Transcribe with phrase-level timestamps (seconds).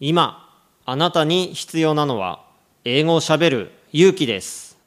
[0.00, 2.44] 今あなたに必要なのは
[2.84, 4.78] 英語をしゃべる勇気です。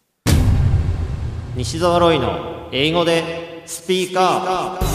[1.54, 4.86] 西澤ロイの英語でスピーカー。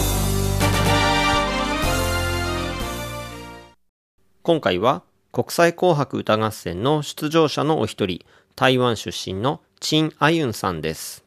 [4.41, 8.25] 今回は国際紅白歌合戦の出場者のお一人
[8.55, 11.23] 台湾出身のチン・アユンさんです。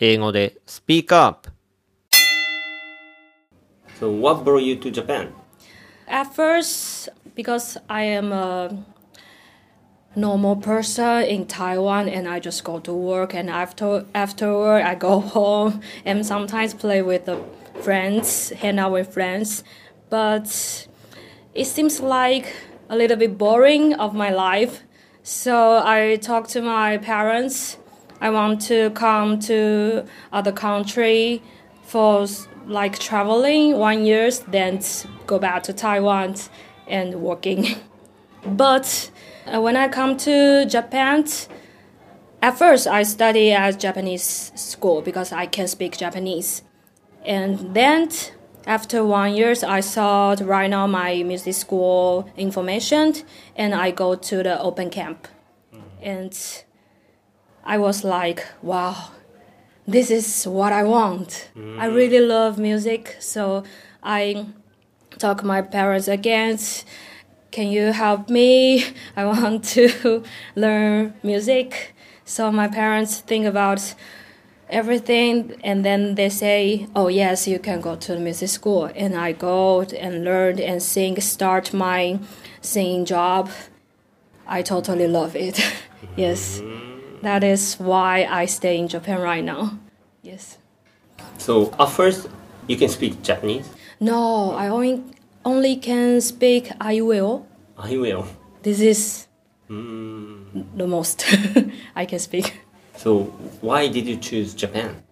[0.00, 1.50] 英語でスピーカーアップ。
[3.98, 5.30] So what brought you to Japan?
[6.06, 7.08] At first,
[7.40, 8.84] because I am a
[10.14, 15.20] normal person in Taiwan and I just go to work and after afterward I go
[15.36, 17.42] home and sometimes play with the
[17.80, 19.64] friends, hang out with friends.
[20.10, 20.48] But
[21.54, 22.46] it seems like
[22.90, 24.82] a little bit boring of my life.
[25.22, 27.78] So I talked to my parents.
[28.20, 31.40] I want to come to other country
[31.84, 32.26] for
[32.66, 34.80] like traveling one year, then
[35.26, 36.34] go back to Taiwan
[36.90, 37.66] and working.
[38.44, 39.10] but
[39.46, 41.24] uh, when I come to Japan,
[42.42, 46.62] at first I study at Japanese school because I can speak Japanese.
[47.24, 48.10] And then
[48.66, 53.14] after one year, I saw right now my music school information
[53.56, 55.28] and I go to the open camp.
[56.02, 56.36] And
[57.64, 59.10] I was like, wow,
[59.86, 61.50] this is what I want.
[61.56, 61.78] Mm.
[61.78, 63.64] I really love music, so
[64.02, 64.46] I
[65.18, 66.86] talk my parents against
[67.50, 68.84] Can you help me?
[69.16, 70.22] I want to
[70.54, 71.94] learn music.
[72.24, 73.94] So my parents think about
[74.68, 79.16] everything and then they say, "Oh yes, you can go to the music school." And
[79.16, 82.20] I go and learn and sing, start my
[82.60, 83.50] singing job.
[84.46, 85.58] I totally love it.
[86.16, 86.60] yes.
[86.60, 87.22] Mm.
[87.22, 89.78] That is why I stay in Japan right now.
[90.22, 90.58] Yes.
[91.38, 92.28] So at first,
[92.66, 93.68] you can speak Japanese.
[94.00, 95.04] No, I only
[95.44, 97.46] only can speak I will.
[97.76, 98.26] I will.
[98.62, 99.26] This is
[99.68, 100.64] mm.
[100.76, 101.24] the most
[101.94, 102.60] I can speak.
[102.96, 103.24] So
[103.60, 105.02] why did you choose Japan?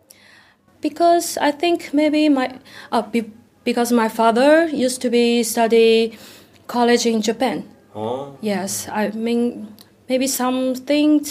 [0.81, 2.59] Because I think maybe my
[2.91, 3.31] uh, be,
[3.65, 6.19] because my father used to be study
[6.67, 7.69] college in Japan.
[7.95, 8.37] Oh.
[8.41, 9.75] Yes, I mean
[10.09, 11.27] maybe something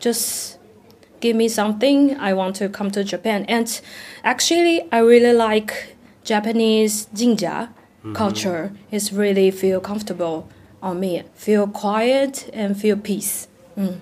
[0.00, 0.58] just
[1.20, 2.16] give me something.
[2.18, 3.44] I want to come to Japan.
[3.48, 3.80] And
[4.24, 5.95] actually, I really like
[6.26, 7.70] Japanese jinja
[8.02, 8.12] mm-hmm.
[8.12, 8.72] culture.
[8.90, 10.48] is really feel comfortable
[10.82, 11.22] on me.
[11.34, 13.48] Feel quiet and feel peace.
[13.78, 14.00] Mm.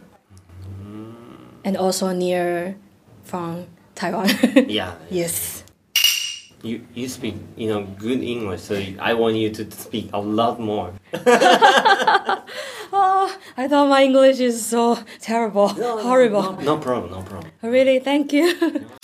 [1.65, 2.77] And also near
[3.23, 4.29] from Taiwan.
[4.69, 4.95] yeah.
[5.11, 5.65] Yes.
[6.63, 10.59] You, you speak you know good English, so I want you to speak a lot
[10.59, 10.93] more.
[12.93, 16.53] oh, I thought my English is so terrible, no, horrible.
[16.53, 17.53] No, no, problem, no problem.
[17.61, 18.87] Really, thank you.